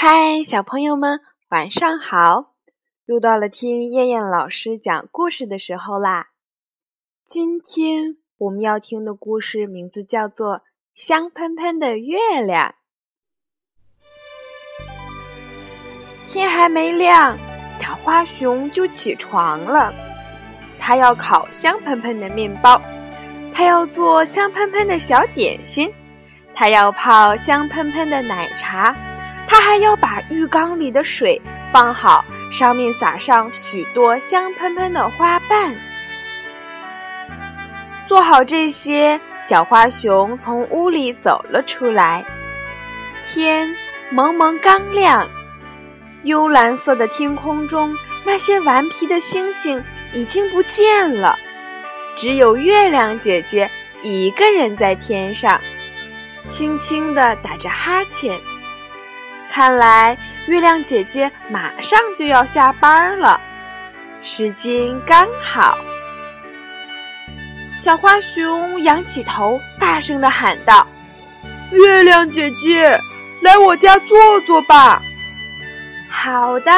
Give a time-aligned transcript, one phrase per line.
[0.00, 2.52] 嗨，小朋友们，晚上好！
[3.06, 6.28] 又到了听燕燕老师讲故事的时候啦。
[7.28, 10.58] 今天我们要听的故事名字叫做
[10.94, 12.76] 《香喷喷的月亮》。
[16.28, 17.36] 天还没亮，
[17.74, 19.92] 小花熊就起床了。
[20.78, 22.80] 它要烤香喷喷的面包，
[23.52, 25.92] 它要做香喷喷的小点心，
[26.54, 28.94] 它要泡香喷喷的奶茶。
[29.48, 31.40] 他还要把浴缸里的水
[31.72, 35.74] 放好，上面撒上许多香喷喷的花瓣。
[38.06, 42.24] 做好这些，小花熊从屋里走了出来。
[43.24, 43.74] 天
[44.10, 45.28] 蒙蒙刚亮，
[46.22, 49.82] 幽蓝色的天空中，那些顽皮的星星
[50.14, 51.38] 已经不见了，
[52.16, 53.70] 只有月亮姐姐
[54.02, 55.60] 一个人在天上，
[56.48, 58.38] 轻轻地打着哈欠。
[59.58, 63.40] 看来月亮姐姐马上就要下班了，
[64.22, 65.76] 时间刚好。
[67.80, 70.86] 小花熊仰起头，大声的喊道
[71.74, 72.96] ：“月亮姐姐，
[73.42, 75.02] 来我家坐坐吧。”
[76.08, 76.70] 好的，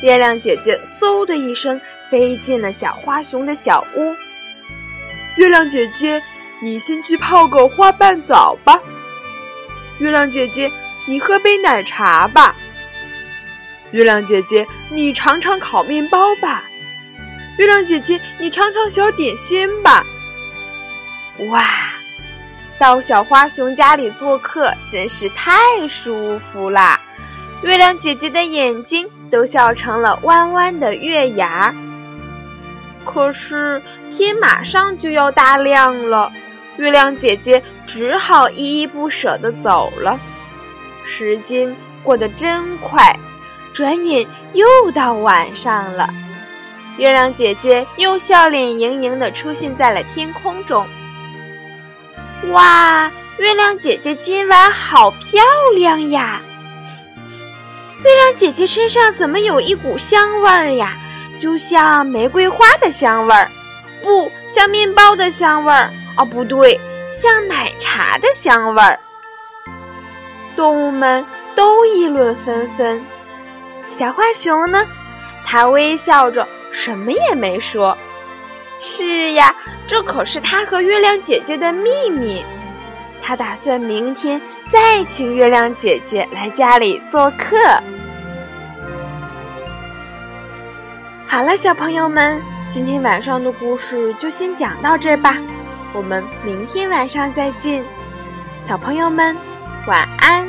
[0.00, 4.16] 月亮姐姐嗖的一声飞进了小花熊的小屋。
[5.36, 6.22] 月亮姐姐，
[6.62, 8.80] 你先去泡个花瓣澡吧。
[9.98, 10.66] 月亮姐姐。
[11.06, 12.54] 你喝杯奶茶吧，
[13.90, 14.66] 月亮姐姐。
[14.90, 16.62] 你尝尝烤面包吧，
[17.58, 18.20] 月亮姐姐。
[18.38, 20.04] 你尝尝小点心吧。
[21.48, 21.64] 哇，
[22.78, 27.00] 到小花熊家里做客真是太舒服啦！
[27.62, 31.74] 月亮姐姐的眼睛都笑成了弯弯的月牙。
[33.04, 36.30] 可是天马上就要大亮了，
[36.76, 40.18] 月亮姐姐只好依依不舍地走了。
[41.10, 43.18] 时间过得真快，
[43.72, 46.08] 转眼又到晚上了。
[46.98, 50.86] 月亮姐姐又笑脸盈盈地出现在了天空中。
[52.52, 55.42] 哇，月亮姐姐今晚好漂
[55.74, 56.40] 亮呀！
[58.04, 60.96] 月亮姐姐身上怎么有一股香味儿呀？
[61.40, 63.50] 就像玫瑰花的香味儿，
[64.00, 65.92] 不像面包的香味儿。
[66.16, 66.80] 哦，不对，
[67.14, 68.98] 像奶茶的香味儿。
[70.60, 71.24] 动物们
[71.56, 73.02] 都议论纷纷。
[73.90, 74.86] 小浣熊呢？
[75.42, 77.96] 它微笑着，什么也没说。
[78.82, 79.56] 是呀，
[79.86, 82.44] 这可是它和月亮姐姐的秘密。
[83.22, 84.38] 它打算明天
[84.68, 87.56] 再请月亮姐姐来家里做客。
[91.26, 92.38] 好了，小朋友们，
[92.68, 95.38] 今天晚上的故事就先讲到这吧。
[95.94, 97.82] 我们明天晚上再见，
[98.60, 99.34] 小朋友们，
[99.86, 100.46] 晚安。